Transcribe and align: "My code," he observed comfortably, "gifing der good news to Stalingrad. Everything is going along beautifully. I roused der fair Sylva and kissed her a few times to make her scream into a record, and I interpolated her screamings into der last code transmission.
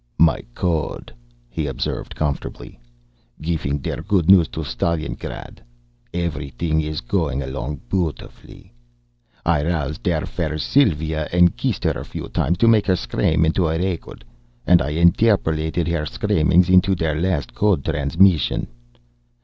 "My 0.17 0.41
code," 0.55 1.13
he 1.47 1.67
observed 1.67 2.15
comfortably, 2.15 2.79
"gifing 3.39 3.83
der 3.83 4.01
good 4.01 4.31
news 4.31 4.47
to 4.47 4.61
Stalingrad. 4.63 5.59
Everything 6.11 6.81
is 6.81 7.01
going 7.01 7.43
along 7.43 7.81
beautifully. 7.87 8.73
I 9.45 9.63
roused 9.63 10.01
der 10.01 10.25
fair 10.25 10.57
Sylva 10.57 11.31
and 11.31 11.55
kissed 11.55 11.83
her 11.83 11.91
a 11.91 12.03
few 12.03 12.29
times 12.29 12.57
to 12.57 12.67
make 12.67 12.87
her 12.87 12.95
scream 12.95 13.45
into 13.45 13.67
a 13.67 13.77
record, 13.77 14.25
and 14.65 14.81
I 14.81 14.95
interpolated 14.95 15.87
her 15.89 16.07
screamings 16.07 16.67
into 16.67 16.95
der 16.95 17.13
last 17.13 17.53
code 17.53 17.85
transmission. 17.85 18.69